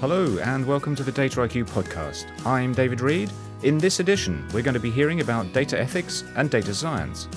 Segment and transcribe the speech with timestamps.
[0.00, 2.24] Hello, and welcome to the Data IQ podcast.
[2.46, 3.30] I'm David Reed.
[3.62, 7.28] In this edition, we're going to be hearing about data ethics and data science.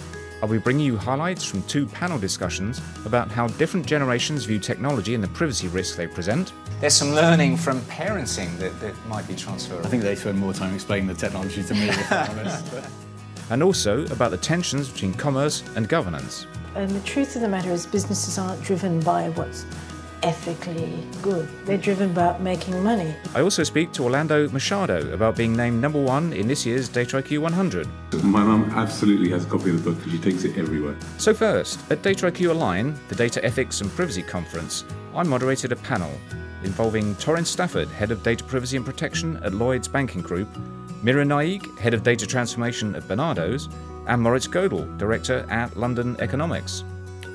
[0.41, 5.13] I'll be bringing you highlights from two panel discussions about how different generations view technology
[5.13, 6.53] and the privacy risks they present.
[6.79, 9.85] There's some learning from parenting that, that might be transferable.
[9.85, 12.73] I think they spend more time explaining the technology to me, if I'm honest.
[13.49, 16.47] and also about the tensions between commerce and governance.
[16.75, 19.65] And the truth of the matter is, businesses aren't driven by what's
[20.23, 21.47] ethically good.
[21.65, 23.13] They're driven about making money.
[23.35, 27.17] I also speak to Orlando Machado about being named number one in this year's Data
[27.17, 27.87] IQ 100.
[28.23, 30.95] My mum absolutely has a copy of the book and she takes it everywhere.
[31.17, 35.77] So, first, at Data IQ Align, the Data Ethics and Privacy Conference, I moderated a
[35.77, 36.11] panel
[36.63, 40.47] involving Torin Stafford, Head of Data Privacy and Protection at Lloyds Banking Group,
[41.03, 43.67] Mira Naik, Head of Data Transformation at Barnardo's,
[44.07, 46.83] and Moritz Gödel, Director at London Economics.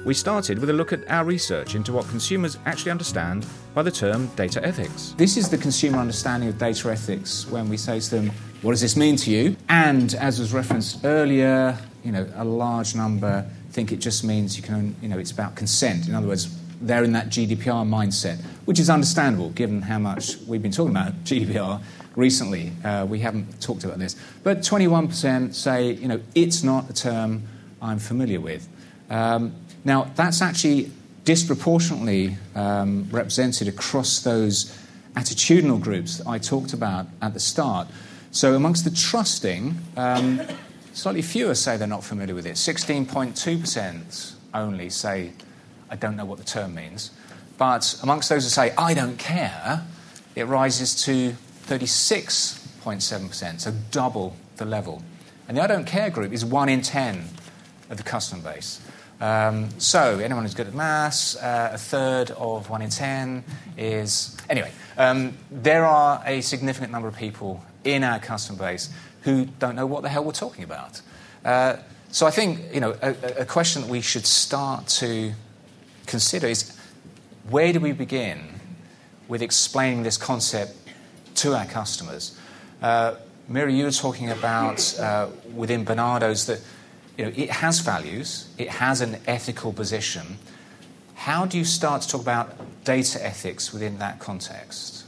[0.09, 3.45] We started with a look at our research into what consumers actually understand
[3.75, 5.15] by the term data ethics.
[5.19, 8.31] This is the consumer understanding of data ethics when we say to them,
[8.63, 9.55] What does this mean to you?
[9.69, 14.63] And as was referenced earlier, you know, a large number think it just means you
[14.63, 16.09] can, you know, it's about consent.
[16.09, 20.63] In other words, they're in that GDPR mindset, which is understandable given how much we've
[20.63, 21.83] been talking about GDPR
[22.17, 22.73] recently.
[22.83, 24.17] Uh, we haven't talked about this.
[24.43, 27.43] But 21% say, you know, it's not a term
[27.83, 28.67] I'm familiar with.
[29.11, 30.91] Um, now, that's actually
[31.25, 34.77] disproportionately um, represented across those
[35.15, 37.89] attitudinal groups that I talked about at the start.
[38.31, 40.41] So, amongst the trusting, um,
[40.93, 42.55] slightly fewer say they're not familiar with it.
[42.55, 45.33] 16.2% only say,
[45.91, 47.11] I don't know what the term means.
[47.57, 49.85] But amongst those who say, I don't care,
[50.35, 51.35] it rises to
[51.67, 55.03] 36.7%, so double the level.
[55.49, 57.25] And the I don't care group is one in 10
[57.91, 58.81] of the customer base.
[59.21, 63.45] Um, so, anyone who's good at maths, uh, a third of 1 in 10
[63.77, 64.37] is.
[64.49, 68.91] Anyway, um, there are a significant number of people in our customer base
[69.23, 71.01] who don't know what the hell we're talking about.
[71.45, 71.77] Uh,
[72.13, 75.33] so, I think you know, a, a question that we should start to
[76.07, 76.77] consider is
[77.51, 78.61] where do we begin
[79.27, 80.77] with explaining this concept
[81.37, 82.39] to our customers?
[82.81, 83.17] Uh,
[83.49, 86.61] Mira, you were talking about uh, within Barnardo's that
[87.19, 90.39] you know, it has values, it has an ethical position.
[91.17, 95.05] How do you start to talk about data ethics within that context?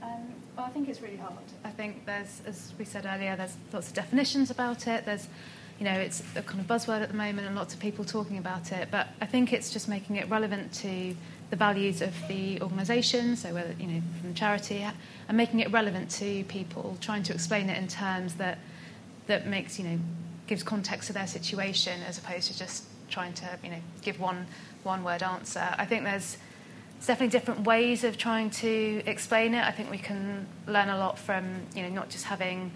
[0.00, 0.10] Um,
[0.56, 1.34] well, I think it's really hard.
[1.64, 5.04] I think there's, as we said earlier, there's lots of definitions about it.
[5.04, 5.26] There's,
[5.80, 8.38] you know, it's a kind of buzzword at the moment and lots of people talking
[8.38, 8.88] about it.
[8.92, 11.16] But I think it's just making it relevant to
[11.50, 14.86] the values of the organisation, so whether, you know, from charity,
[15.28, 18.58] and making it relevant to people, trying to explain it in terms that,
[19.26, 19.98] that makes, you know,
[20.46, 24.46] gives context to their situation as opposed to just trying to you know give one
[24.82, 25.66] one word answer.
[25.78, 26.36] I think there's,
[27.06, 29.64] definitely different ways of trying to explain it.
[29.64, 32.70] I think we can learn a lot from you know not just having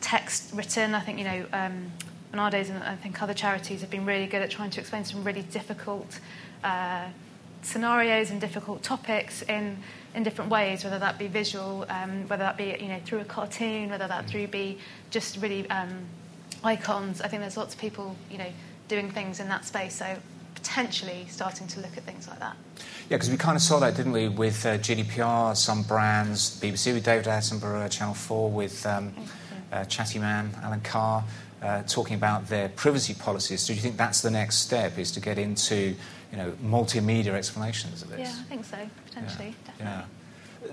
[0.00, 0.94] text written.
[0.94, 1.90] I think you know um,
[2.32, 5.24] Barnardo's and I think other charities have been really good at trying to explain some
[5.24, 6.20] really difficult
[6.62, 7.08] uh,
[7.62, 9.78] scenarios and difficult topics in
[10.14, 13.24] in different ways, whether that be visual, um, whether that be you know through a
[13.24, 14.78] cartoon, whether that through be
[15.10, 16.06] just really um,
[16.62, 17.20] icons.
[17.20, 18.52] I think there's lots of people, you know,
[18.88, 19.96] doing things in that space.
[19.96, 20.16] So
[20.64, 22.56] potentially starting to look at things like that.
[23.10, 26.94] Yeah, because we kind of saw that, didn't we, with uh, GDPR, some brands, BBC
[26.94, 29.12] with David Attenborough, Channel 4 with um,
[29.70, 31.22] uh, Chatty Man, Alan Carr,
[31.62, 33.60] uh, talking about their privacy policies.
[33.60, 35.94] So do you think that's the next step, is to get into,
[36.30, 38.20] you know, multimedia explanations of this?
[38.20, 39.66] Yeah, I think so, potentially, yeah.
[39.66, 39.86] definitely.
[39.86, 40.04] Yeah.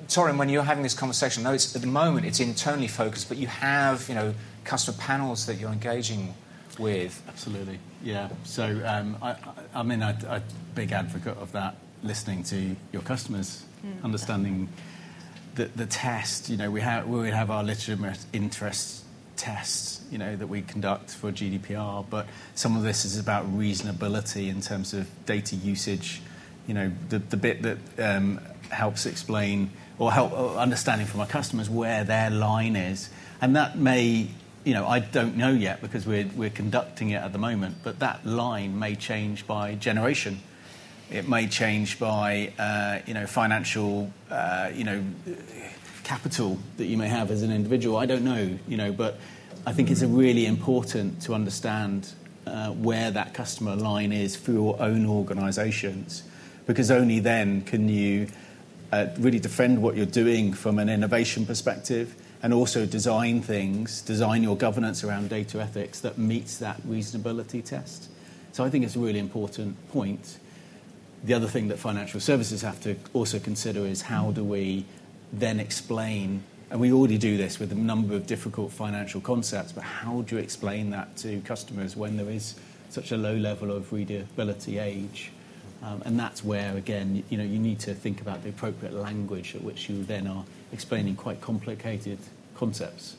[0.07, 3.27] Torin, when you're having this conversation, I know it's, at the moment it's internally focused,
[3.27, 6.33] but you have, you know, customer panels that you're engaging
[6.79, 7.21] with.
[7.27, 8.29] Absolutely, yeah.
[8.43, 9.35] So um, I,
[9.73, 10.41] I mean, I'm a
[10.75, 14.03] big advocate of that, listening to your customers, mm.
[14.03, 14.69] understanding
[15.55, 16.49] the, the test.
[16.49, 19.03] You know, we have, we have our legitimate interest
[19.35, 24.49] tests, you know, that we conduct for GDPR, but some of this is about reasonability
[24.49, 26.21] in terms of data usage.
[26.67, 28.39] You know, the, the bit that um,
[28.69, 33.09] helps explain or help understanding from our customers where their line is.
[33.41, 34.29] And that may
[34.63, 37.99] you know, I don't know yet because we're, we're conducting it at the moment, but
[37.99, 40.39] that line may change by generation.
[41.09, 45.03] It may change by, uh, you know, financial, uh, you know,
[46.03, 47.97] capital that you may have as an individual.
[47.97, 49.19] I don't know, you know, but
[49.65, 52.13] I think it's really important to understand
[52.47, 56.23] uh, where that customer line is for your own organisations,
[56.65, 58.27] because only then can you
[58.91, 64.41] uh, really defend what you're doing from an innovation perspective and also design things, design
[64.43, 68.09] your governance around data ethics that meets that reasonability test.
[68.51, 70.37] So I think it's a really important point.
[71.23, 74.85] The other thing that financial services have to also consider is how do we
[75.31, 79.83] then explain, and we already do this with a number of difficult financial concepts, but
[79.83, 82.55] how do you explain that to customers when there is
[82.89, 85.31] such a low level of readability age?
[85.83, 89.55] Um, and that's where, again, you know, you need to think about the appropriate language
[89.55, 92.19] at which you then are explaining quite complicated
[92.55, 93.15] concepts.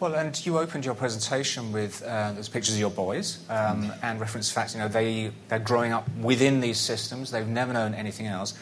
[0.00, 4.20] Well, and you opened your presentation with uh, those pictures of your boys um, and
[4.20, 4.74] reference facts.
[4.74, 7.32] You know, they, they're growing up within these systems.
[7.32, 8.54] They've never known anything else.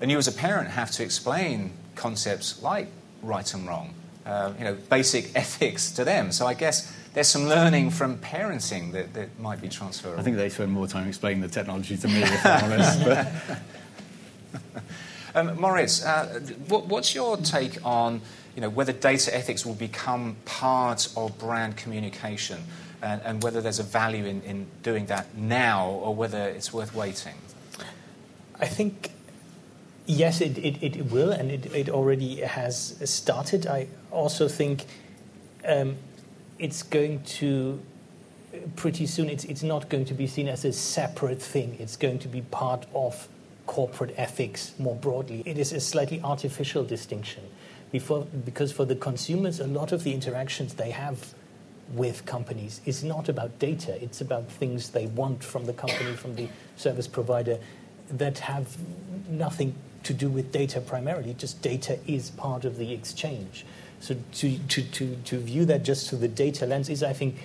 [0.00, 2.88] And you, as a parent, have to explain concepts like
[3.22, 3.92] right and wrong,
[4.24, 6.30] uh, you know, basic ethics to them.
[6.30, 10.20] So I guess there's some learning from parenting that, that might be transferable.
[10.20, 13.00] I think they spend more time explaining the technology to me, if I'm honest.
[15.34, 18.20] um, Maurice, uh, what, what's your take on
[18.54, 22.62] you know, whether data ethics will become part of brand communication
[23.02, 26.94] and, and whether there's a value in, in doing that now or whether it's worth
[26.94, 27.34] waiting?
[28.60, 29.10] I think
[30.06, 33.66] yes, it, it, it will, and it, it already has started.
[33.66, 34.84] I also think
[35.66, 35.96] um,
[36.58, 37.80] it's going to
[38.76, 39.28] pretty soon.
[39.28, 41.76] It's it's not going to be seen as a separate thing.
[41.80, 43.26] It's going to be part of
[43.66, 45.42] corporate ethics more broadly.
[45.46, 47.44] It is a slightly artificial distinction,
[47.90, 51.34] before, because for the consumers, a lot of the interactions they have
[51.92, 54.02] with companies is not about data.
[54.02, 57.58] It's about things they want from the company, from the service provider,
[58.10, 58.76] that have
[59.28, 61.34] nothing to do with data primarily.
[61.34, 63.64] Just data is part of the exchange.
[64.00, 67.36] So to, to, to, to view that just through the data lens is, I think,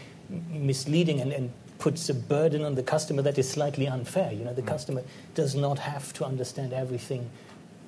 [0.50, 4.32] misleading and, and puts a burden on the customer that is slightly unfair.
[4.32, 4.68] You know, the mm.
[4.68, 5.04] customer
[5.34, 7.30] does not have to understand everything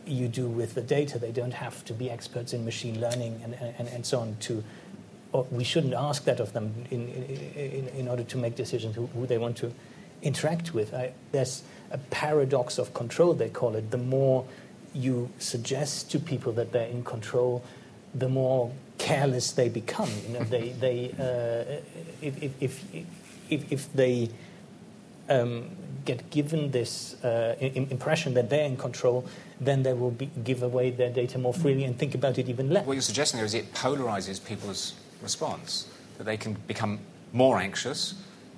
[0.06, 1.20] you do with the data.
[1.20, 4.64] They don't have to be experts in machine learning and, and, and so on to
[5.34, 9.08] or we shouldn't ask that of them in, in, in order to make decisions who,
[9.08, 9.72] who they want to
[10.22, 10.94] interact with.
[10.94, 13.92] I, there's a paradox of control, they call it.
[13.92, 14.46] The more
[14.94, 17.64] you suggest to people that they're in control,
[18.14, 20.10] the more careless they become.
[20.28, 21.82] You know, they, they, uh,
[22.22, 23.06] if, if, if,
[23.52, 24.30] if, if they
[25.30, 25.70] um,
[26.06, 29.26] get given this uh, impression that they're in control,
[29.60, 32.70] then they will be, give away their data more freely and think about it even
[32.70, 32.86] less.
[32.86, 35.88] What you're suggesting there is it polarizes people's response,
[36.18, 37.00] that they can become
[37.34, 38.16] more anxious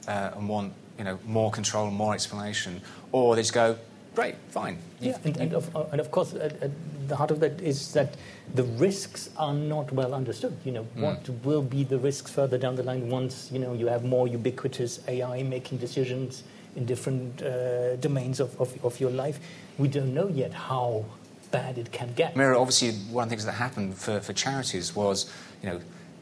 [0.07, 2.81] uh, and want you know, more control more explanation,
[3.11, 3.75] or they just go,
[4.15, 4.77] great, fine.
[4.99, 6.71] Yeah, and, and, of, and of course, at, at,
[7.07, 8.15] the heart of that is that
[8.55, 10.55] the risks are not well understood.
[10.63, 11.01] You know, mm.
[11.01, 14.27] what will be the risks further down the line once you know you have more
[14.27, 16.43] ubiquitous AI making decisions
[16.75, 19.39] in different uh, domains of, of, of your life?
[19.77, 21.05] We don't know yet how
[21.51, 22.35] bad it can get.
[22.35, 25.31] Mira, obviously, one of the things that happened for, for charities was,
[25.61, 25.79] you know,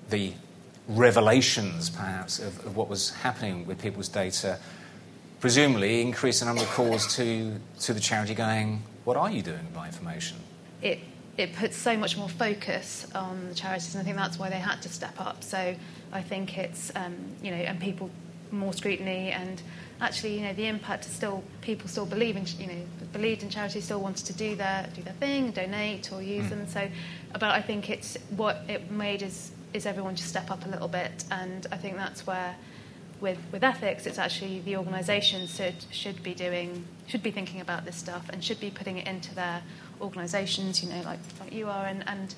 [0.09, 0.33] the
[0.87, 4.59] revelations, perhaps, of, of what was happening with people's data,
[5.41, 9.65] presumably increase the number of calls to, to the charity going, What are you doing
[9.65, 10.37] with my information?
[10.81, 10.99] It,
[11.37, 14.59] it puts so much more focus on the charities, and I think that's why they
[14.59, 15.43] had to step up.
[15.43, 15.75] So
[16.13, 18.09] I think it's, um, you know, and people
[18.51, 19.61] more scrutiny and
[20.01, 22.83] actually you know the impact is still people still believe in you know
[23.13, 26.49] believed in charity still wanted to do their do their thing donate or use mm.
[26.49, 26.85] them so
[27.31, 30.87] but I think it's what it made is is everyone just step up a little
[30.87, 31.23] bit.
[31.31, 32.55] And I think that's where,
[33.21, 37.85] with, with ethics, it's actually the organisation should, should be doing, should be thinking about
[37.85, 39.61] this stuff and should be putting it into their
[40.01, 42.33] organisations, you know, like, like you are, and, and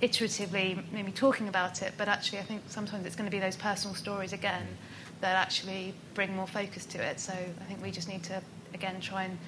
[0.00, 1.92] iteratively maybe talking about it.
[1.98, 4.66] But actually, I think sometimes it's going to be those personal stories again
[5.20, 7.20] that actually bring more focus to it.
[7.20, 8.42] So I think we just need to,
[8.74, 9.38] again, try and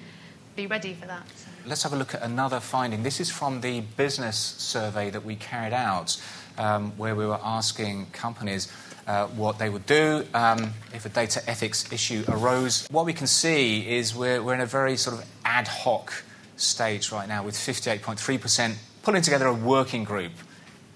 [0.55, 1.27] be ready for that.
[1.35, 1.47] So.
[1.65, 3.03] Let's have a look at another finding.
[3.03, 6.21] This is from the business survey that we carried out
[6.57, 8.71] um, where we were asking companies
[9.09, 12.87] uh, what they would do um, if a data ethics issue arose.
[12.91, 16.23] What we can see is we're, we're in a very sort of ad hoc
[16.57, 20.33] stage right now with 58.3% pulling together a working group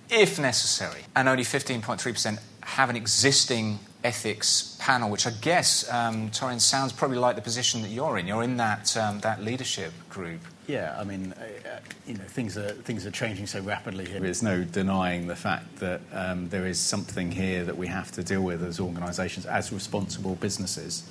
[0.09, 6.59] if necessary, and only 15.3% have an existing ethics panel, which I guess, um, Torin,
[6.59, 8.27] sounds probably like the position that you're in.
[8.27, 10.41] You're in that, um, that leadership group.
[10.67, 14.19] Yeah, I mean, uh, uh, you know, things are things are changing so rapidly here.
[14.19, 18.23] There's no denying the fact that um, there is something here that we have to
[18.23, 21.03] deal with as organisations, as responsible businesses.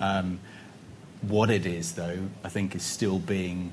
[0.00, 0.38] Um,
[1.22, 3.72] what it is, though, I think is still being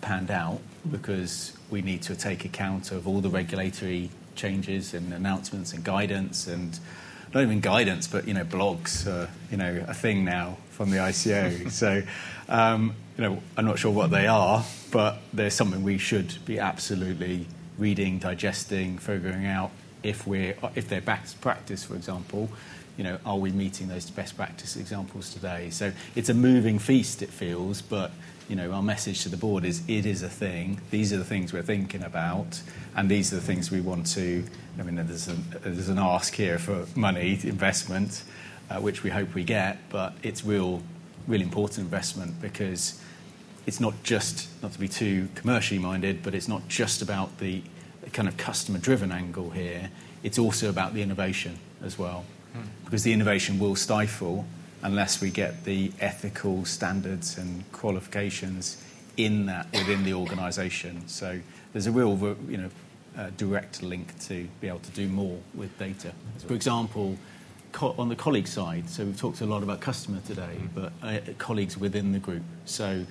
[0.00, 0.60] panned out
[0.90, 6.46] because we need to take account of all the regulatory changes and announcements and guidance
[6.46, 6.78] and
[7.34, 10.98] not even guidance, but you know, blogs are you know a thing now from the
[10.98, 11.70] ICO.
[11.82, 12.02] so,
[12.48, 16.58] um, you know, I'm not sure what they are, but there's something we should be
[16.58, 19.70] absolutely reading, digesting, figuring out
[20.02, 22.48] if we're if they're best practice, for example.
[22.96, 25.70] You know, are we meeting those best practice examples today?
[25.70, 28.10] So it's a moving feast, it feels, but
[28.48, 30.80] you know, our message to the board is it is a thing.
[30.90, 32.62] These are the things we're thinking about,
[32.96, 34.44] and these are the things we want to.
[34.78, 38.24] I mean, there's an, there's an ask here for money investment,
[38.70, 40.82] uh, which we hope we get, but it's real,
[41.26, 43.00] really important investment because
[43.66, 47.62] it's not just not to be too commercially minded, but it's not just about the
[48.14, 49.90] kind of customer driven angle here.
[50.22, 52.24] It's also about the innovation as well,
[52.56, 52.62] mm.
[52.86, 54.46] because the innovation will stifle
[54.82, 58.82] unless we get the ethical standards and qualifications
[59.16, 61.06] in that within the organisation.
[61.08, 61.40] So
[61.72, 62.70] there's a real, you know,
[63.16, 66.12] uh, direct link to be able to do more with data.
[66.46, 67.18] For example,
[67.72, 71.18] co- on the colleague side, so we've talked a lot about customer today, but uh,
[71.38, 72.42] colleagues within the group.
[72.64, 73.04] So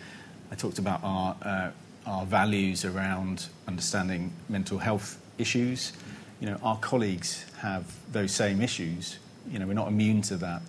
[0.50, 1.71] I talked about our uh,
[2.05, 5.91] our values around understanding mental health issues.
[6.39, 9.19] You know, our colleagues have those same issues.
[9.51, 10.62] You know, we're not immune to that.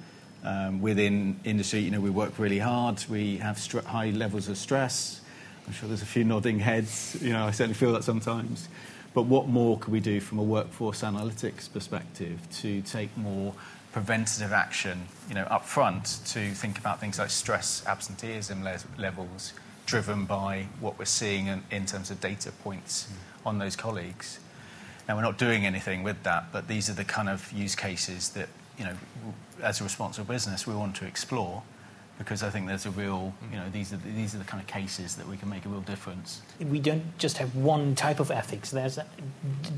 [0.45, 3.05] Um, within industry, you know, we work really hard.
[3.09, 5.21] We have high levels of stress.
[5.67, 7.19] I'm sure there's a few nodding heads.
[7.21, 8.69] You know, I certainly feel that sometimes.
[9.15, 13.55] But what more could we do from a workforce analytics perspective to take more
[13.93, 19.55] preventative action, you know, up front to think about things like stress, absenteeism le- levels,
[19.87, 23.09] driven by what we're seeing in, terms of data points
[23.45, 24.39] on those colleagues.
[25.09, 28.29] Now, we're not doing anything with that, but these are the kind of use cases
[28.31, 28.97] that, you know,
[29.63, 31.63] as a responsible business, we want to explore
[32.19, 34.61] because I think there's a real, you know, these are, the, these are the kind
[34.61, 36.43] of cases that we can make a real difference.
[36.61, 38.99] We don't just have one type of ethics, there's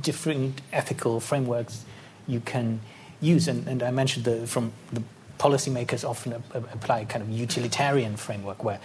[0.00, 1.85] different ethical frameworks
[2.26, 2.80] you can
[3.21, 3.47] use.
[3.47, 5.02] And, and I mentioned the, from the
[5.38, 8.80] policymakers often apply kind of utilitarian framework where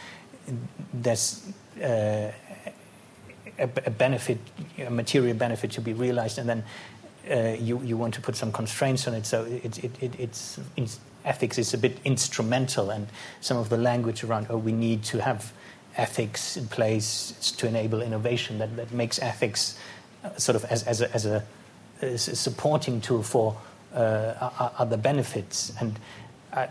[0.94, 1.48] there's
[1.82, 2.32] uh,
[3.58, 4.38] a, a, benefit,
[4.78, 6.64] a material benefit to be realized, and then
[7.30, 9.26] uh, you, you want to put some constraints on it.
[9.26, 10.60] So it, it, it, it's,
[11.24, 13.08] ethics is a bit instrumental, and
[13.42, 15.52] some of the language around, oh, we need to have
[15.96, 19.78] ethics in place to enable innovation that, that makes ethics
[20.24, 21.44] uh, sort of as, as, a, as, a,
[22.02, 23.58] as a supporting tool for
[23.94, 25.72] uh, other benefits.
[25.80, 25.98] And
[26.54, 26.68] I,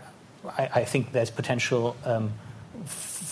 [0.57, 1.95] I, think there's potential.
[2.05, 2.33] Um,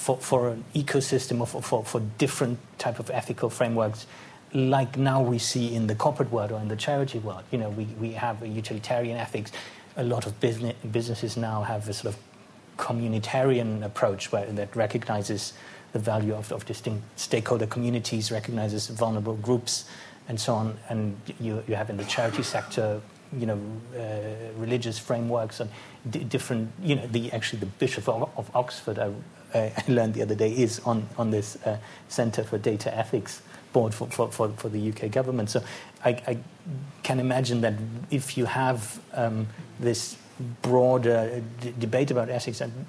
[0.03, 4.06] for, for an ecosystem of, for, for different type of ethical frameworks
[4.53, 7.43] like now we see in the corporate world or in the charity world.
[7.51, 9.51] You know, we, we have a utilitarian ethics.
[9.98, 12.22] A lot of business, businesses now have a sort of
[12.77, 15.53] communitarian approach where that recognizes
[15.91, 19.86] the value of, of distinct stakeholder communities, recognizes vulnerable groups,
[20.27, 20.77] and so on.
[20.89, 23.01] And you, you have in the charity sector,
[23.36, 23.60] you know,
[23.95, 25.69] uh, religious frameworks and
[26.10, 29.13] d- different, you know, the actually the Bishop of, of Oxford, I,
[29.55, 33.41] I, learned the other day, is on, on this uh, Center for Data Ethics
[33.74, 35.50] board for, for, for, for, the UK government.
[35.50, 35.63] So
[36.06, 36.38] I, I,
[37.01, 37.74] can imagine that
[38.12, 39.48] if you have um,
[39.80, 40.15] this
[40.62, 42.86] broader d- debate about ethics, and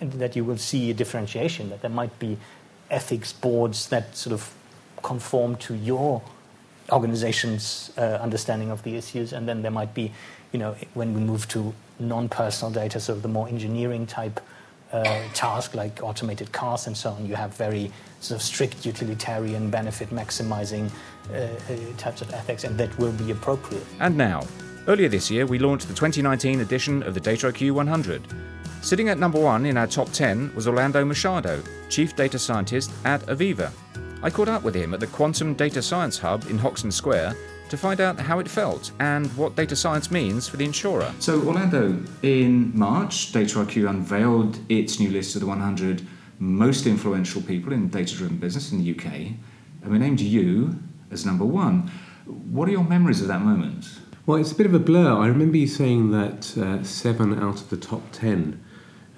[0.00, 2.36] that you will see a differentiation, that there might be
[2.90, 4.52] ethics boards that sort of
[5.02, 6.22] conform to your
[6.92, 10.12] organization's uh, understanding of the issues, and then there might be,
[10.52, 14.40] you know, when we move to non-personal data, so the more engineering type
[14.92, 19.70] uh, task like automated cars and so on, you have very sort of strict utilitarian
[19.70, 20.90] benefit maximizing
[21.32, 23.84] uh, uh, types of ethics, and that will be appropriate.
[24.00, 24.46] And now,
[24.86, 28.22] earlier this year, we launched the 2019 edition of the DataIQ 100.
[28.82, 33.22] Sitting at number one in our top 10 was Orlando Machado, Chief Data Scientist at
[33.22, 33.72] Aviva.
[34.22, 37.34] I caught up with him at the Quantum Data Science Hub in Hoxton Square
[37.74, 41.12] to find out how it felt and what data science means for the insurer.
[41.18, 46.06] So, Orlando, in March, DataIQ unveiled its new list of the 100
[46.38, 49.06] most influential people in data driven business in the UK,
[49.82, 50.78] and we named you
[51.10, 51.90] as number one.
[52.26, 53.86] What are your memories of that moment?
[54.24, 55.12] Well, it's a bit of a blur.
[55.12, 58.64] I remember you saying that uh, seven out of the top 10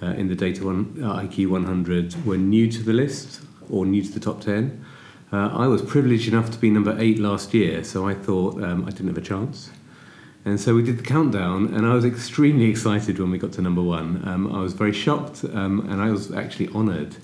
[0.02, 4.02] uh, in the Data one, uh, IQ 100 were new to the list or new
[4.02, 4.84] to the top 10.
[5.32, 8.84] Uh, I was privileged enough to be number eight last year, so I thought um,
[8.84, 9.70] I didn't have a chance.
[10.44, 13.62] And so we did the countdown, and I was extremely excited when we got to
[13.62, 14.22] number one.
[14.26, 17.16] Um, I was very shocked, um, and I was actually honoured.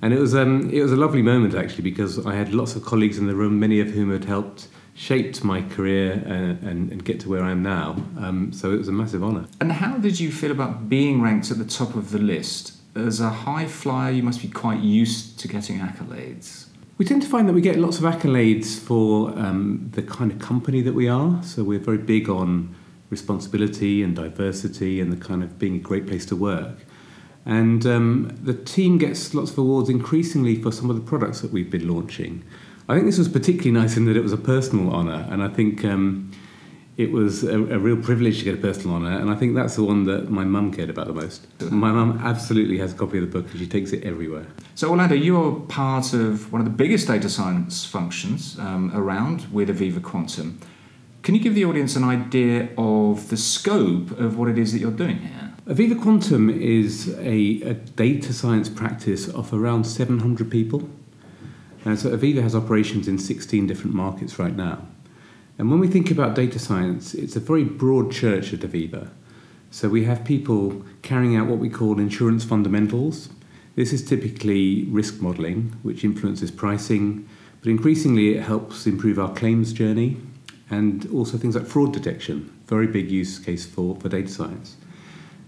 [0.00, 2.84] And it was, um, it was a lovely moment, actually, because I had lots of
[2.84, 6.92] colleagues in the room, many of whom had helped shaped my career and, uh, and,
[6.92, 7.96] and, get to where I am now.
[8.18, 9.46] Um, so it was a massive honour.
[9.58, 12.76] And how did you feel about being ranked at the top of the list?
[12.94, 16.66] As a high flyer, you must be quite used to getting accolades.
[17.02, 20.38] We tend to find that we get lots of accolades for um, the kind of
[20.38, 21.42] company that we are.
[21.42, 22.76] So we're very big on
[23.10, 26.76] responsibility and diversity and the kind of being a great place to work.
[27.44, 31.50] And um, the team gets lots of awards increasingly for some of the products that
[31.50, 32.44] we've been launching.
[32.88, 35.48] I think this was particularly nice in that it was a personal honour, and I
[35.48, 36.30] think um,
[37.02, 39.76] it was a, a, real privilege to get a personal honour, and I think that's
[39.76, 41.46] the one that my mum cared about the most.
[41.70, 44.46] My mum absolutely has a copy of the book, and she takes it everywhere.
[44.74, 49.68] So, Orlando, you're part of one of the biggest data science functions um, around with
[49.68, 50.60] Aviva Quantum.
[51.22, 54.80] Can you give the audience an idea of the scope of what it is that
[54.80, 55.52] you're doing here?
[55.66, 60.88] Aviva Quantum is a, a data science practice of around 700 people.
[61.84, 64.86] And so Aviva has operations in 16 different markets right now.
[65.62, 69.10] And when we think about data science, it's a very broad church at Aviva.
[69.70, 73.28] So we have people carrying out what we call insurance fundamentals.
[73.76, 77.28] This is typically risk modeling, which influences pricing,
[77.60, 80.16] but increasingly it helps improve our claims journey
[80.68, 84.76] and also things like fraud detection, very big use case for, for data science.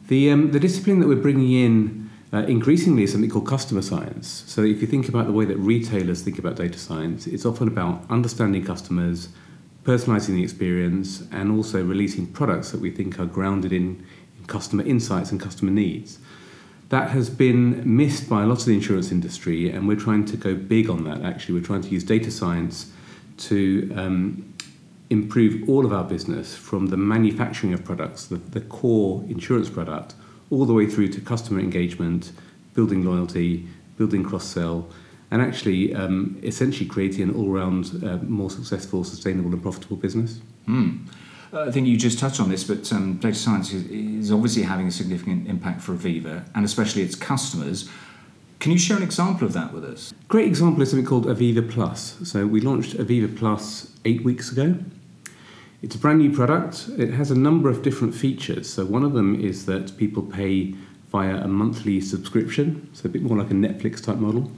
[0.06, 4.44] The, um, the discipline that we're bringing in uh, increasingly is something called customer science.
[4.47, 7.66] So if you think about the way that retailers think about data science, it's often
[7.66, 9.30] about understanding customers,
[9.85, 14.05] personalizing the experience, and also releasing products that we think are grounded in,
[14.38, 16.19] in customer insights and customer needs.
[16.88, 20.37] That has been missed by a lot of the insurance industry, and we're trying to
[20.37, 21.23] go big on that.
[21.23, 22.93] Actually, we're trying to use data science
[23.37, 24.55] to um,
[25.11, 30.14] improve all of our business from the manufacturing of products, the, the core insurance product,
[30.50, 32.33] all the way through to customer engagement,
[32.75, 34.88] building loyalty, building cross sell,
[35.35, 40.41] and actually um, essentially creating an all round uh, more successful, sustainable, and profitable business.
[40.69, 41.09] Mm.
[41.53, 44.87] I think you just touched on this, but um, data science is, is, obviously having
[44.87, 47.91] a significant impact for Aviva and especially its customers.
[48.61, 50.14] Can you share an example of that with us?
[50.29, 52.17] Great example is something called Aviva Plus.
[52.23, 54.76] So we launched Aviva Plus eight weeks ago.
[55.83, 56.88] It's a brand new product.
[56.97, 58.73] It has a number of different features.
[58.73, 60.76] So one of them is that people pay
[61.11, 64.53] via a monthly subscription, so a bit more like a Netflix type model.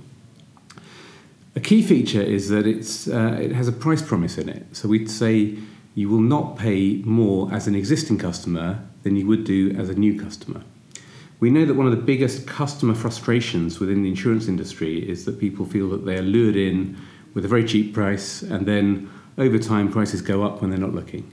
[1.56, 4.66] A key feature is that it's, uh, it has a price promise in it.
[4.76, 5.56] So we'd say
[5.94, 9.94] you will not pay more as an existing customer than you would do as a
[9.94, 10.60] new customer.
[11.40, 15.40] We know that one of the biggest customer frustrations within the insurance industry is that
[15.40, 16.94] people feel that they are lured in
[17.32, 20.94] with a very cheap price and then over time prices go up when they're not
[20.94, 21.32] looking.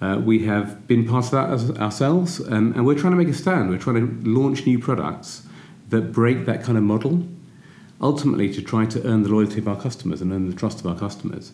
[0.00, 3.34] Uh, we have been part of that ourselves um, and we're trying to make a
[3.34, 3.68] stand.
[3.68, 5.42] We're trying to launch new products
[5.90, 7.26] that break that kind of model
[8.00, 10.86] ultimately to try to earn the loyalty of our customers and earn the trust of
[10.86, 11.52] our customers.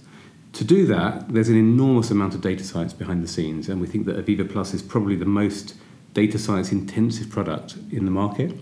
[0.54, 3.86] To do that, there's an enormous amount of data science behind the scenes, and we
[3.86, 5.74] think that Aviva Plus is probably the most
[6.12, 8.54] data science intensive product in the market.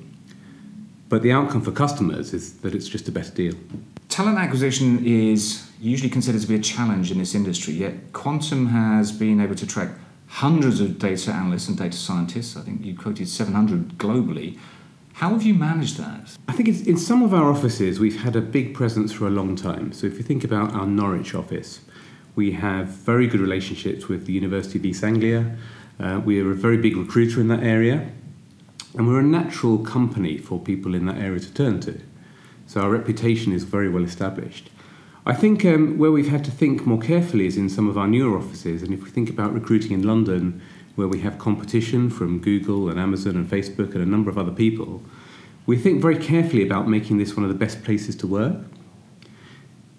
[1.11, 3.55] But the outcome for customers is that it's just a better deal.
[4.09, 9.13] Talent acquisition is usually considered to be a challenge in this industry, yet Quantum has
[9.13, 12.57] been able to attract hundreds of data analysts and data scientists.
[12.57, 14.59] I think you quoted 700 globally.
[15.15, 16.37] How have you managed that?
[16.49, 19.55] I think in some of our offices we've had a big presence for a long
[19.55, 19.93] time.
[19.93, 21.81] So if you think about our Norwich office,
[22.35, 25.57] we have very good relationships with the University of East Anglia.
[26.01, 28.11] Uh, we are a very big recruiter in that area,
[28.97, 32.01] and we're a natural company for people in that area to turn to.
[32.67, 34.71] So our reputation is very well established.
[35.25, 38.09] I think um, where we've had to think more carefully is in some of our
[38.09, 40.61] newer offices, and if we think about recruiting in London,
[40.95, 44.53] where we have competition from Google and Amazon and Facebook and a number of other
[44.53, 45.03] people,
[45.67, 48.57] we think very carefully about making this one of the best places to work.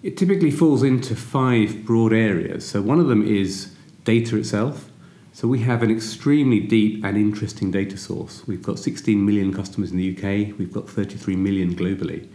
[0.02, 2.68] It typically falls into five broad areas.
[2.68, 4.90] So, one of them is data itself.
[5.32, 8.46] So, we have an extremely deep and interesting data source.
[8.46, 12.28] We've got 16 million customers in the UK, we've got 33 million globally,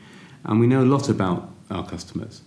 [0.43, 2.41] and we know a lot about our customers.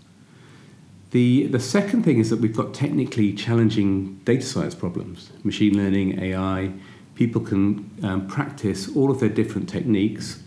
[1.12, 6.18] The, the second thing is that we've got technically challenging data science problems, machine learning,
[6.18, 6.72] AI.
[7.14, 10.42] People can um, practice all of their different techniques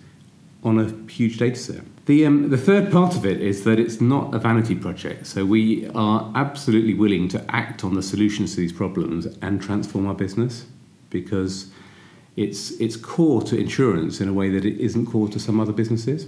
[0.63, 1.83] on a huge data set.
[2.07, 5.27] The, um, the third part of it is that it's not a vanity project.
[5.27, 10.07] So we are absolutely willing to act on the solutions to these problems and transform
[10.07, 10.65] our business
[11.11, 11.71] because
[12.35, 15.73] it's, it's core to insurance in a way that it isn't core to some other
[15.73, 16.25] businesses.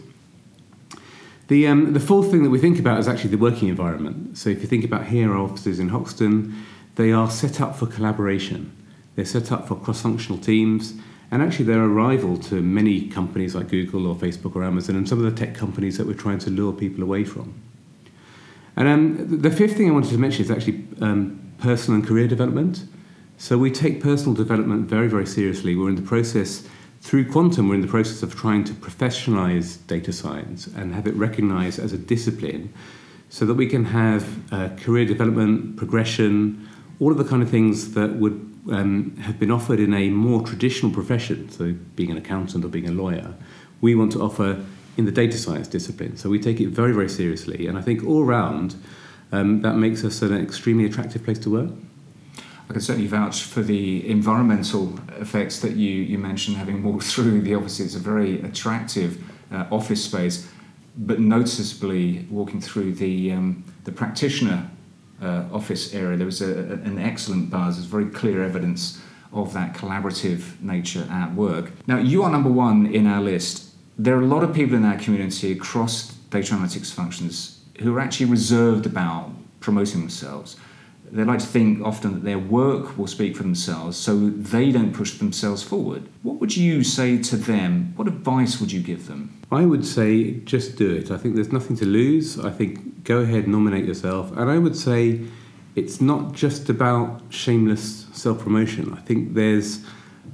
[1.48, 4.38] The, um, the fourth thing that we think about is actually the working environment.
[4.38, 6.54] So if you think about here, our offices in Hoxton,
[6.96, 8.76] they are set up for collaboration.
[9.16, 10.94] They're set up for cross-functional teams,
[11.32, 15.08] and actually they're a rival to many companies like Google or Facebook or Amazon and
[15.08, 17.54] some of the tech companies that we're trying to lure people away from.
[18.76, 22.28] And um, the fifth thing I wanted to mention is actually um, personal and career
[22.28, 22.84] development.
[23.38, 25.76] So we take personal development very, very seriously.
[25.76, 26.68] We're in the process
[27.08, 31.15] through Quantum, we're in the process of trying to professionalize data science and have it
[31.15, 32.74] recognized as a discipline
[33.30, 36.67] so that we can have uh, career development, progression,
[37.00, 38.34] all of the kind of things that would
[38.74, 42.89] um, have been offered in a more traditional profession, so being an accountant or being
[42.89, 43.34] a lawyer,
[43.80, 44.62] we want to offer
[44.98, 46.17] in the data science discipline.
[46.17, 47.67] So we take it very, very seriously.
[47.67, 48.76] And I think all round,
[49.32, 51.72] um, that makes us an extremely attractive place to work.
[52.69, 57.41] I can certainly vouch for the environmental effects that you, you mentioned, having walked through
[57.41, 57.80] the office.
[57.80, 60.49] It's a very attractive uh, office space,
[60.97, 64.69] but noticeably walking through the, um, the practitioner
[65.21, 67.77] uh, office area, there was a, an excellent buzz.
[67.77, 69.01] There's very clear evidence
[69.34, 71.71] of that collaborative nature at work.
[71.88, 73.73] Now, you are number one in our list.
[73.97, 77.99] There are a lot of people in our community across data analytics functions who are
[77.99, 80.58] actually reserved about promoting themselves
[81.12, 84.93] they like to think often that their work will speak for themselves, so they don't
[84.93, 86.08] push themselves forward.
[86.24, 87.93] What would you say to them?
[87.96, 89.39] What advice would you give them?
[89.52, 91.10] I would say just do it.
[91.10, 92.39] I think there's nothing to lose.
[92.39, 94.32] I think go ahead, nominate yourself.
[94.36, 95.22] And I would say
[95.76, 98.93] it's not just about shameless self promotion.
[98.93, 99.86] I think there's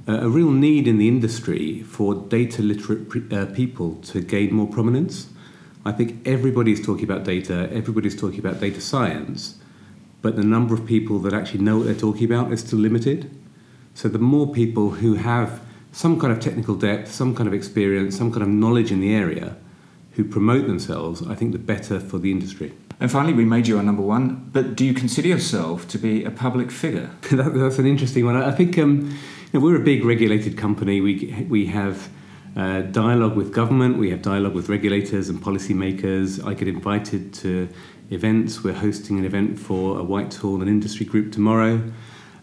[0.06, 5.28] a real need in the industry for data literate uh, people to gain more prominence.
[5.84, 9.58] I think everybody's talking about data, everybody's talking about data science
[10.24, 13.30] but the number of people that actually know what they're talking about is still limited.
[13.92, 15.60] So the more people who have
[15.92, 19.14] some kind of technical depth, some kind of experience, some kind of knowledge in the
[19.14, 19.54] area
[20.12, 22.72] who promote themselves, I think the better for the industry.
[23.00, 26.24] And finally, we made you our number one, but do you consider yourself to be
[26.24, 27.10] a public figure?
[27.30, 28.34] that, that's an interesting one.
[28.34, 29.10] I think um,
[29.52, 31.02] you know, we're a big regulated company.
[31.02, 32.08] We, we have
[32.56, 36.42] uh, dialogue with government, we have dialogue with regulators and policymakers.
[36.46, 37.68] I get invited to
[38.10, 38.62] events.
[38.62, 41.92] We're hosting an event for a Whitehall and industry group tomorrow.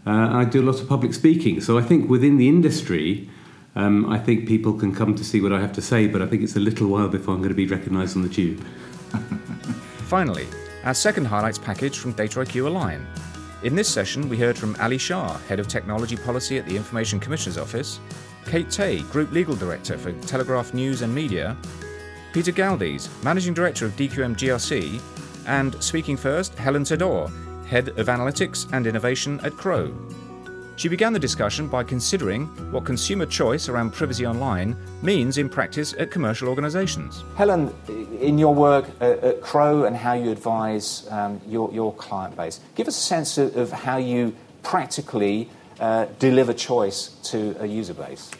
[0.05, 1.61] Uh, I do a lot of public speaking.
[1.61, 3.29] So I think within the industry,
[3.75, 6.27] um, I think people can come to see what I have to say, but I
[6.27, 8.59] think it's a little while before I'm going to be recognised on the tube.
[10.07, 10.47] Finally,
[10.83, 13.05] our second highlights package from Data IQ Align.
[13.63, 17.19] In this session, we heard from Ali Shah, Head of Technology Policy at the Information
[17.19, 17.99] Commissioner's Office,
[18.45, 21.55] Kate Tay, Group Legal Director for Telegraph News and Media,
[22.33, 24.99] Peter Galdies, Managing Director of DQM GRC,
[25.47, 27.31] and speaking first, Helen Tedor,
[27.65, 29.93] Head of Analytics and Innovation at Crowe.
[30.75, 35.93] She began the discussion by considering what consumer choice around privacy online means in practice
[35.99, 37.23] at commercial organisations.
[37.35, 37.73] Helen,
[38.19, 42.87] in your work at Crowe and how you advise um, your, your client base, give
[42.87, 45.49] us a sense of, of how you practically
[45.79, 48.31] uh, deliver choice to a user base.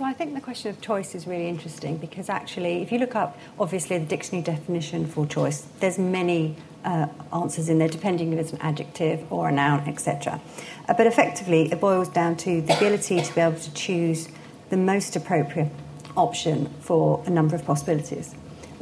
[0.00, 3.14] So I think the question of choice is really interesting because actually, if you look
[3.14, 8.38] up, obviously, the dictionary definition for choice, there's many uh, answers in there, depending if
[8.38, 10.40] it's an adjective or a noun, etc.
[10.88, 14.28] Uh, but effectively, it boils down to the ability to be able to choose
[14.70, 15.70] the most appropriate
[16.16, 18.32] option for a number of possibilities,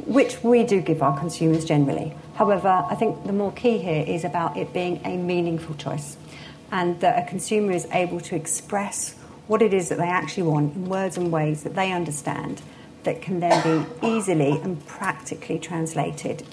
[0.05, 2.13] which we do give our consumers generally.
[2.35, 6.15] However, I think the more key here is about it being a meaningful choice
[6.71, 9.18] and that a consumer is able to express
[9.49, 12.61] what it is that they actually want in words and ways that they understand
[13.01, 16.43] that can then be easily and practically translated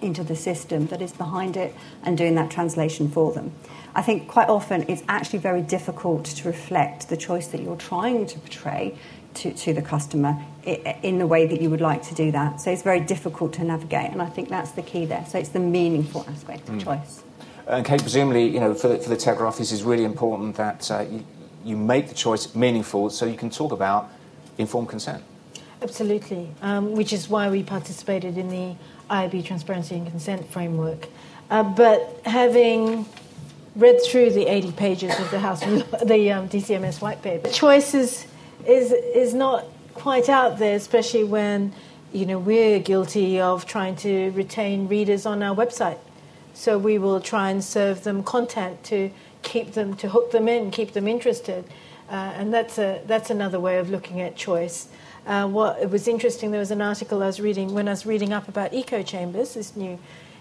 [0.00, 3.52] into the system that is behind it and doing that translation for them.
[3.94, 8.26] I think quite often it's actually very difficult to reflect the choice that you're trying
[8.26, 8.96] to portray
[9.34, 12.62] to, to the customer in the way that you would like to do that.
[12.62, 15.26] So it's very difficult to navigate, and I think that's the key there.
[15.28, 16.82] So it's the meaningful aspect of mm.
[16.82, 17.24] choice.
[17.66, 20.90] And Kate, presumably, you know, for the, for the Telegraph, this is really important that
[20.90, 21.24] uh, you,
[21.64, 24.10] you make the choice meaningful so you can talk about
[24.58, 25.22] informed consent.
[25.80, 28.76] Absolutely, um, which is why we participated in the
[29.10, 31.08] IAB Transparency and Consent Framework.
[31.50, 33.04] Uh, but having
[33.74, 37.94] read through the 80 pages of the House, the um, DCMS white paper, The choice
[37.94, 38.26] is,
[38.66, 41.72] is, is not quite out there, especially when
[42.12, 45.98] you know we're guilty of trying to retain readers on our website.
[46.54, 49.10] So we will try and serve them content to
[49.42, 51.64] keep them, to hook them in, keep them interested.
[52.10, 54.88] Uh, and that's, a, that's another way of looking at choice.
[55.26, 56.50] Uh, what it was interesting.
[56.50, 59.54] There was an article I was reading when I was reading up about echo chambers,
[59.54, 59.98] this new,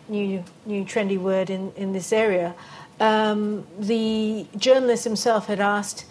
[0.09, 2.55] new, new trendy word in, in this area.
[2.99, 6.05] Um, the journalist himself had asked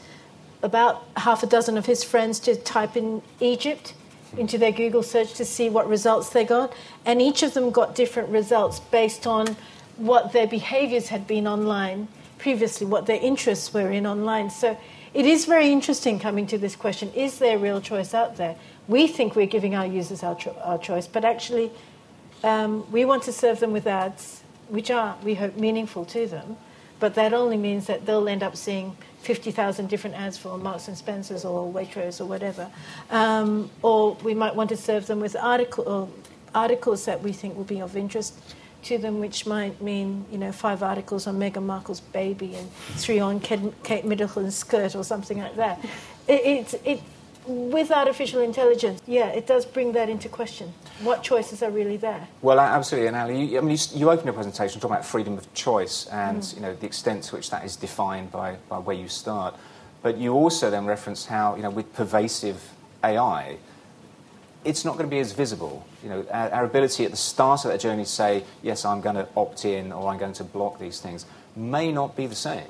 [0.62, 3.94] about half a dozen of his friends to type in Egypt
[4.36, 6.72] into their Google search to see what results they got,
[7.04, 9.56] and each of them got different results based on
[9.96, 12.08] what their behaviors had been online
[12.40, 14.50] previously, what their interests were in online.
[14.50, 14.76] So
[15.12, 18.56] it is very interesting coming to this question is there real choice out there?
[18.88, 21.70] We think we're giving our users our, cho- our choice, but actually,
[22.42, 26.56] um, we want to serve them with ads which are, we hope, meaningful to them.
[27.00, 30.96] But that only means that they'll end up seeing 50,000 different ads for Marks and
[30.96, 32.70] Spencers or Waitrose or whatever.
[33.10, 36.10] Um, or we might want to serve them with article,
[36.54, 38.38] articles that we think will be of interest
[38.84, 43.18] to them, which might mean you know five articles on Meghan Markle's baby and three
[43.18, 45.84] on Kate, Middleton's skirt or something like that.
[46.28, 47.00] It, it, it,
[47.46, 50.72] with artificial intelligence, yeah, it does bring that into question.
[51.02, 52.28] What choices are really there?
[52.42, 53.08] Well, absolutely.
[53.08, 56.06] And Ali, you, I mean, you, you opened your presentation talking about freedom of choice
[56.06, 56.54] and mm.
[56.54, 59.54] you know the extent to which that is defined by, by where you start.
[60.02, 62.70] But you also then referenced how you know with pervasive
[63.02, 63.56] AI,
[64.64, 65.86] it's not going to be as visible.
[66.02, 69.00] You know, our, our ability at the start of that journey to say yes, I'm
[69.00, 72.34] going to opt in or I'm going to block these things may not be the
[72.34, 72.68] same.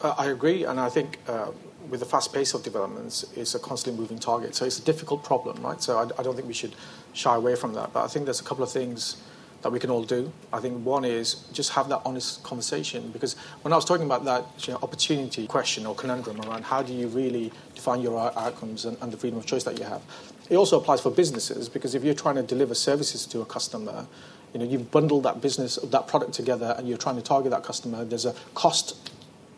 [0.00, 1.50] Uh, I agree, and I think uh,
[1.88, 4.54] with the fast pace of developments, it's a constantly moving target.
[4.54, 5.82] So it's a difficult problem, right?
[5.82, 6.74] So I, I, don't think we should
[7.14, 7.92] shy away from that.
[7.92, 9.16] But I think there's a couple of things
[9.62, 10.32] that we can all do.
[10.52, 14.24] I think one is just have that honest conversation because when I was talking about
[14.24, 18.84] that you know, opportunity question or conundrum around how do you really define your outcomes
[18.84, 20.02] and, and the freedom of choice that you have,
[20.50, 24.06] it also applies for businesses because if you're trying to deliver services to a customer,
[24.52, 27.62] you know, you've bundled that business, that product together, and you're trying to target that
[27.62, 28.04] customer.
[28.04, 29.10] There's a cost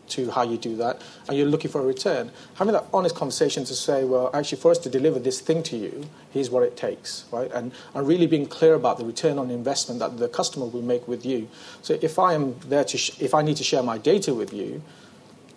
[0.09, 2.31] to how you do that, and you're looking for a return.
[2.55, 5.77] Having that honest conversation to say, well, actually, for us to deliver this thing to
[5.77, 7.49] you, here's what it takes, right?
[7.53, 11.07] And, and really being clear about the return on investment that the customer will make
[11.07, 11.47] with you.
[11.81, 14.51] So if I am there to, sh- if I need to share my data with
[14.51, 14.81] you,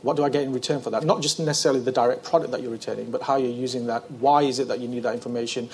[0.05, 1.03] what do I get in return for that?
[1.03, 4.09] Not just necessarily the direct product that you're returning, but how you're using that.
[4.11, 5.71] Why is it that you need that information?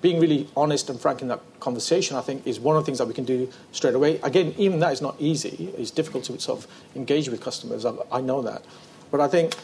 [0.00, 2.98] being really honest and frank in that conversation, I think, is one of the things
[2.98, 4.20] that we can do straight away.
[4.22, 5.72] Again, even that is not easy.
[5.76, 7.84] It's difficult to sort of engage with customers.
[7.84, 8.64] I, I know that.
[9.10, 9.54] But I think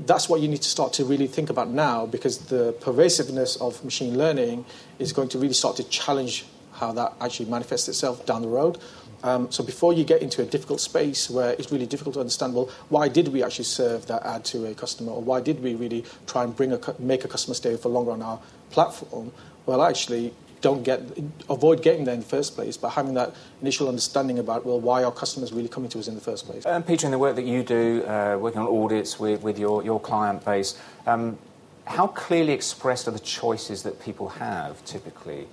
[0.00, 3.84] that's what you need to start to really think about now because the pervasiveness of
[3.84, 4.64] machine learning
[4.98, 8.78] is going to really start to challenge how that actually manifests itself down the road.
[9.22, 12.54] Um, so before you get into a difficult space where it's really difficult to understand,
[12.54, 15.74] well, why did we actually serve that ad to a customer, or why did we
[15.74, 19.32] really try and bring a make a customer stay for longer on our platform?
[19.68, 21.02] well, actually, don't get
[21.50, 25.04] avoid getting there in the first place by having that initial understanding about well why
[25.04, 26.64] are customers really coming to us in the first place.
[26.64, 29.84] And Peter, in the work that you do, uh, working on audits with, with your,
[29.84, 30.76] your client base,
[31.06, 31.38] um,
[31.84, 35.46] how clearly expressed are the choices that people have typically?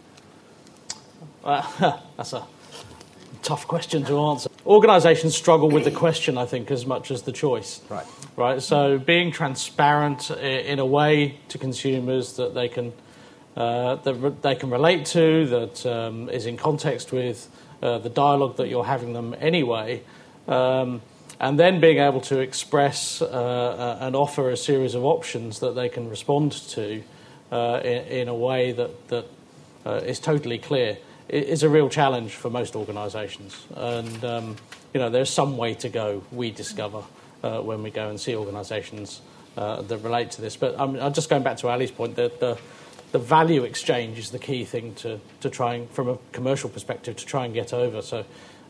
[1.43, 2.47] Uh, that's a
[3.45, 4.49] tough question to answer.
[4.65, 7.81] Organisations struggle with the question, I think, as much as the choice.
[7.89, 8.05] Right.
[8.35, 8.61] Right.
[8.61, 12.91] So being transparent in a way to consumers that they can
[13.55, 17.49] uh, that they can relate to, that um, is in context with
[17.81, 20.01] uh, the dialogue that you're having them anyway,
[20.49, 21.01] um,
[21.39, 25.87] and then being able to express uh, and offer a series of options that they
[25.87, 27.01] can respond to
[27.51, 29.25] uh, in, in, a way that, that
[29.85, 30.97] uh, is totally clear
[31.29, 33.65] is a real challenge for most organisations.
[33.75, 34.55] And um,
[34.93, 36.23] you know, there's some way to go.
[36.31, 37.03] We discover
[37.41, 39.21] when we go and see organisations
[39.55, 40.55] that relate to this.
[40.55, 42.57] But I'm, I'm just going back to Ali's point that the
[43.15, 47.15] the value exchange is the key thing to, to try and, from a commercial perspective,
[47.15, 48.01] to try and get over.
[48.01, 48.25] So,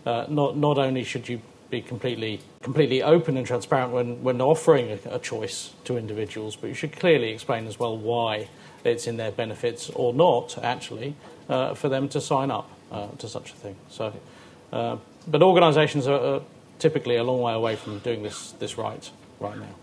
[0.05, 1.41] uh, not not only should you
[1.71, 6.67] be completely completely open and transparent when, when offering a, a, choice to individuals, but
[6.67, 8.47] you should clearly explain as well why
[8.83, 11.15] it's in their benefits or not actually
[11.49, 13.75] uh, for them to sign up uh, to such a thing.
[13.89, 14.13] So,
[14.71, 16.41] uh, but organisations are, are
[16.79, 19.75] typically a long way away from doing this this right right now.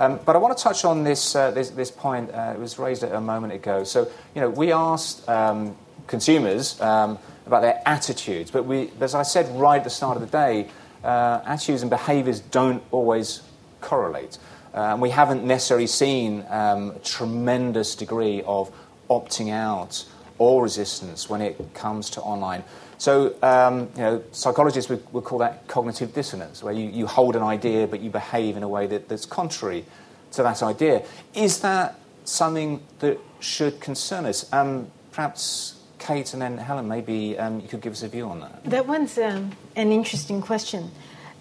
[0.00, 2.30] Um, but I want to touch on this, uh, this, this, point.
[2.32, 3.82] Uh, it was raised a moment ago.
[3.82, 5.76] So, you know, we asked um,
[6.06, 10.20] consumers um, about their attitudes, but we, as I said right at the start of
[10.20, 10.68] the day,
[11.02, 13.42] uh, attitudes and behaviours don't always
[13.80, 14.38] correlate.
[14.72, 18.70] Uh, and we haven't necessarily seen um, a tremendous degree of
[19.10, 20.04] opting out
[20.38, 22.64] or resistance when it comes to online.
[22.98, 27.36] So, um, you know, psychologists would, would, call that cognitive dissonance, where you, you hold
[27.36, 29.84] an idea but you behave in a way that, that's contrary
[30.32, 31.04] to that idea.
[31.34, 34.52] Is that something that should concern us?
[34.52, 38.40] Um, perhaps Kate and then Helen, maybe um, you could give us a view on
[38.40, 38.64] that.
[38.64, 40.90] That one's um, an interesting question.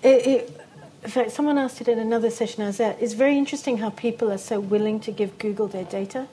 [0.04, 0.62] It, it,
[1.04, 3.02] in fact, someone asked it in another session I was at.
[3.02, 6.28] It's very interesting how people are so willing to give Google their data,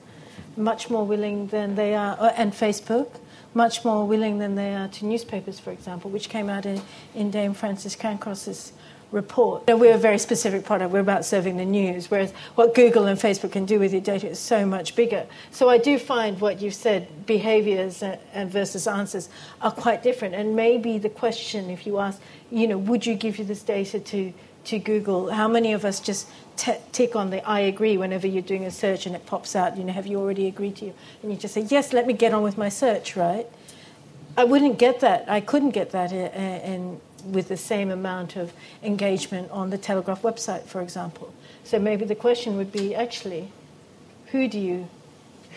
[0.57, 3.09] much more willing than they are, uh, and Facebook
[3.53, 6.81] much more willing than they are to newspapers, for example, which came out in,
[7.15, 8.73] in Dame Frances Cairncross's
[9.11, 9.63] report.
[9.67, 10.91] You know, we're a very specific product.
[10.91, 14.29] We're about serving the news, whereas what Google and Facebook can do with your data
[14.29, 15.25] is so much bigger.
[15.51, 19.29] So I do find what you've said, behaviors and versus answers,
[19.61, 20.35] are quite different.
[20.35, 22.19] And maybe the question, if you ask,
[22.51, 24.33] you know, would you give you this data to
[24.65, 28.41] to Google, how many of us just t- tick on the I agree whenever you're
[28.41, 30.93] doing a search and it pops out, you know, have you already agreed to you?
[31.21, 33.47] And you just say, yes, let me get on with my search, right?
[34.37, 35.29] I wouldn't get that.
[35.29, 36.27] I couldn't get that in,
[36.61, 41.33] in, with the same amount of engagement on the Telegraph website, for example.
[41.63, 43.51] So maybe the question would be actually,
[44.27, 44.87] who do you,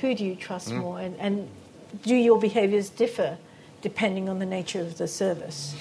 [0.01, 0.79] who do you trust mm.
[0.79, 1.01] more?
[1.01, 1.49] And, and
[2.03, 3.39] do your behaviors differ
[3.83, 5.75] depending on the nature of the service?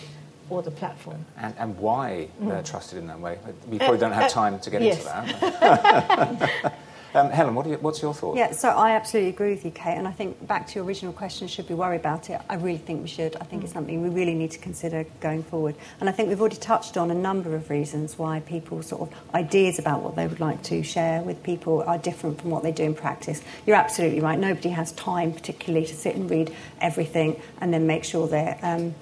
[0.49, 1.25] Or the platform.
[1.37, 2.49] And, and why mm.
[2.49, 3.37] they're trusted in that way.
[3.67, 4.97] We probably uh, don't have uh, time to get yes.
[4.97, 6.73] into that.
[7.17, 8.37] Um, Helen, what you, what's your thought?
[8.37, 9.97] Yeah, so I absolutely agree with you, Kate.
[9.97, 12.39] And I think back to your original question, should we worry about it?
[12.49, 13.35] I really think we should.
[13.37, 15.75] I think it's something we really need to consider going forward.
[15.99, 19.33] And I think we've already touched on a number of reasons why people sort of
[19.33, 22.71] ideas about what they would like to share with people are different from what they
[22.71, 23.41] do in practice.
[23.65, 24.37] You're absolutely right.
[24.37, 28.59] Nobody has time, particularly, to sit and read everything and then make sure they're.
[28.61, 28.93] Um,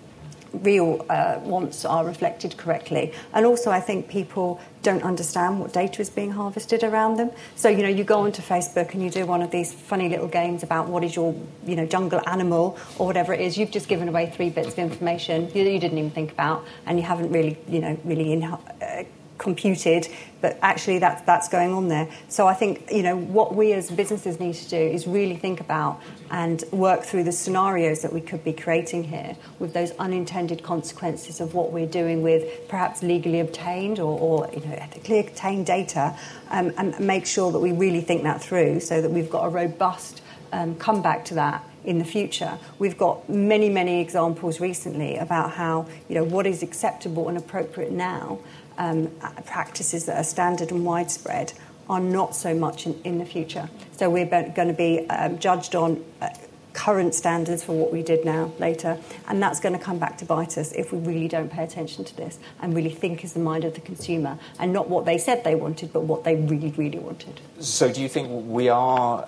[0.63, 3.13] real uh, wants are reflected correctly.
[3.34, 7.32] And also, I think people don't understand what data is being harvested around them.
[7.56, 10.28] So, you know, you go onto Facebook and you do one of these funny little
[10.28, 13.58] games about what is your, you know, jungle animal or whatever it is.
[13.58, 17.00] You've just given away three bits of information you, you didn't even think about, and
[17.00, 19.04] you haven't really, you know, really in, uh,
[19.38, 20.08] computed,
[20.41, 22.08] but actually that's, that's going on there.
[22.30, 25.60] So I think, you know, what we as businesses need to do is really think
[25.60, 30.63] about and work through the scenarios that we could be creating here with those unintended
[30.63, 35.65] consequences of what we're doing with perhaps legally obtained or, or you know, ethically obtained
[35.65, 36.17] data
[36.50, 39.50] um, and make sure that we really think that through so that we've got a
[39.50, 40.21] robust
[40.52, 42.58] um, comeback to that in the future.
[42.80, 47.91] We've got many, many examples recently about how, you know, what is acceptable and appropriate
[47.91, 48.39] now
[48.77, 49.11] um,
[49.45, 51.53] practices that are standard and widespread
[51.89, 53.69] are not so much in, in the future.
[53.97, 56.29] So we're going to be um, judged on uh,
[56.73, 60.25] current standards for what we did now later, and that's going to come back to
[60.25, 63.39] bite us if we really don't pay attention to this and really think as the
[63.39, 66.71] mind of the consumer and not what they said they wanted, but what they really,
[66.71, 67.39] really wanted.
[67.59, 69.27] So, do you think we are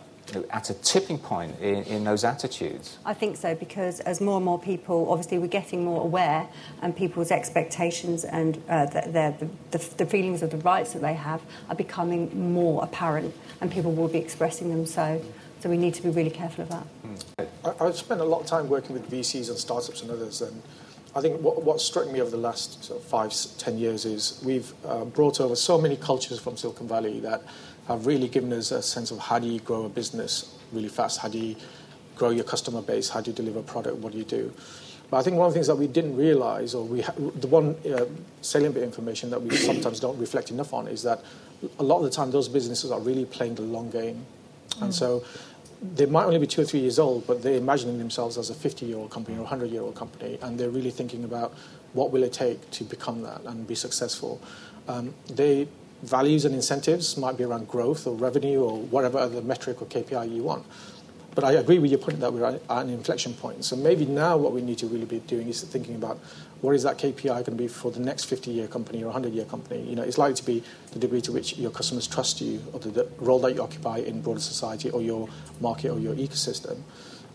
[0.52, 2.98] at a tipping point in, in, those attitudes?
[3.06, 6.48] I think so because as more and more people, obviously, we're getting more aware,
[6.82, 9.36] and people's expectations and uh, the,
[9.72, 13.72] the, the, the, feelings of the rights that they have are becoming more apparent, and
[13.72, 15.22] people will be expressing them so.
[15.60, 17.48] So we need to be really careful of that.
[17.80, 20.62] I, have spent a lot of time working with VCs and startups and others, and
[21.16, 24.40] I think what, what struck me over the last sort of five, ten years is
[24.46, 27.42] we've uh, brought over so many cultures from Silicon Valley that
[27.88, 31.20] have really given us a sense of how do you grow a business really fast,
[31.20, 31.56] how do you
[32.16, 34.52] grow your customer base, how do you deliver a product, what do you do.
[35.10, 37.48] But I think one of the things that we didn't realize, or we ha- the
[37.48, 38.06] one uh,
[38.42, 41.24] salient bit of information that we sometimes don't reflect enough on, is that
[41.80, 44.26] a lot of the time those businesses are really playing the long game.
[44.72, 44.82] Mm.
[44.84, 45.24] And so
[45.96, 48.54] they might only be two or three years old, but they're imagining themselves as a
[48.54, 51.54] 50 year old company or a 100 year old company, and they're really thinking about
[51.94, 54.42] what will it take to become that and be successful.
[54.90, 55.68] Um, they
[56.04, 60.34] values and incentives might be around growth or revenue or whatever other metric or KPI
[60.34, 60.66] you want.
[61.38, 63.64] But I agree with your point that we're at an inflection point.
[63.64, 66.18] So maybe now what we need to really be doing is thinking about
[66.62, 69.88] what is that KPI going to be for the next 50-year company or 100-year company.
[69.88, 72.80] You know, it's likely to be the degree to which your customers trust you or
[72.80, 75.30] the, the role that you occupy in broader society or your
[75.62, 76.82] market or your ecosystem.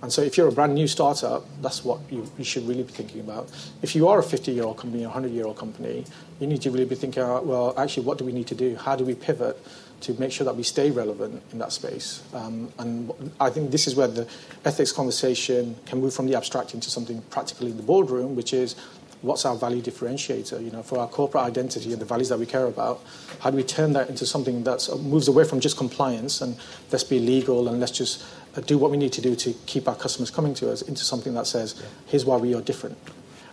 [0.03, 2.93] And so if you're a brand new startup, that's what you, you should really be
[2.93, 3.49] thinking about.
[3.83, 6.05] If you are a 50 year old company or a 100 year old company,
[6.41, 8.75] you need to really be thinking about, well, actually, what do we need to do?
[8.75, 9.57] How do we pivot
[10.01, 12.21] to make sure that we stay relevant in that space?
[12.35, 14.27] Um, and I think this is where the
[14.65, 18.75] ethics conversation can move from the abstract into something practical in the boardroom, which is
[19.23, 20.63] what's our value differentiator?
[20.63, 23.03] You know, for our corporate identity and the values that we care about,
[23.39, 26.57] how do we turn that into something that moves away from just compliance and
[26.91, 28.25] let's be legal and let's just
[28.61, 31.35] do what we need to do to keep our customers coming to us into something
[31.35, 31.87] that says, yeah.
[32.07, 32.99] here's why we are different.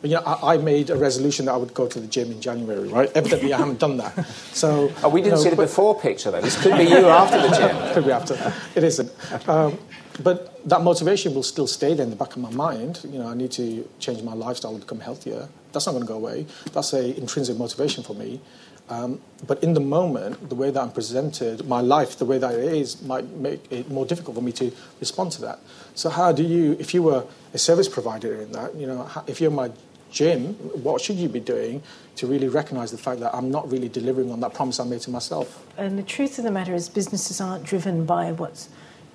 [0.02, 2.40] You know, I, I, made a resolution that I would go to the gym in
[2.40, 3.12] January, right?
[3.16, 4.26] Evidently, I haven't done that.
[4.54, 6.40] So oh, we didn't you know, see the before picture, though.
[6.40, 7.94] This could be you after the gym.
[7.94, 8.54] could be after.
[8.76, 9.12] It isn't.
[9.50, 9.78] Um,
[10.24, 13.02] but that motivation will still stay there in the back of my mind.
[13.04, 15.48] You know, I need to change my lifestyle and become healthier.
[15.72, 16.46] That's not going to go away.
[16.74, 18.42] That's a intrinsic motivation for me.
[18.90, 22.56] Um, but in the moment, the way that I'm presented, my life, the way that
[22.56, 25.60] it is, might make it more difficult for me to respond to that.
[25.94, 27.24] So, how do you, if you were
[27.54, 29.72] a service provider in that, you know, if you're my
[30.12, 31.84] gym, what should you be doing
[32.16, 35.02] to really recognize the fact that I'm not really delivering on that promise I made
[35.02, 35.64] to myself?
[35.78, 38.70] And the truth of the matter is, businesses aren't driven by what's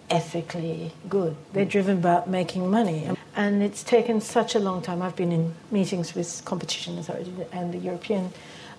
[0.08, 1.34] ethically good.
[1.52, 3.08] They're driven by making money.
[3.36, 5.02] And it's taken such a long time.
[5.02, 8.30] I've been in meetings with competition authority and the European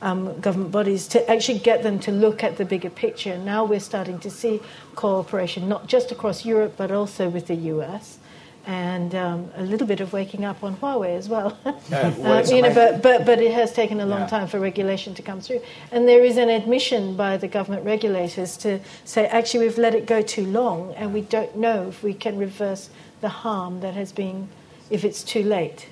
[0.05, 3.37] um, government bodies to actually get them to look at the bigger picture.
[3.39, 4.61] Now we're starting to see
[4.93, 8.19] cooperation, not just across Europe, but also with the US.
[8.67, 11.57] And um, a little bit of waking up on Huawei as well.
[11.89, 14.27] Yeah, well uh, you know, but, but, but it has taken a long yeah.
[14.27, 15.61] time for regulation to come through.
[15.91, 20.05] And there is an admission by the government regulators to say, actually, we've let it
[20.05, 22.89] go too long, and we don't know if we can reverse
[23.21, 24.49] the harm that has been,
[24.89, 25.87] if it's too late.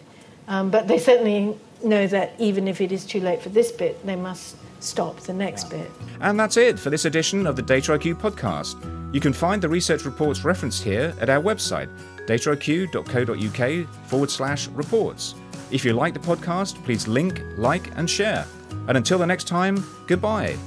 [0.47, 4.05] Um, but they certainly know that even if it is too late for this bit,
[4.05, 5.89] they must stop the next bit.
[6.21, 8.75] And that's it for this edition of the Data IQ podcast.
[9.13, 11.89] You can find the research reports referenced here at our website,
[12.27, 15.35] dataiq.co.uk forward slash reports.
[15.71, 18.45] If you like the podcast, please link, like, and share.
[18.87, 20.57] And until the next time, goodbye.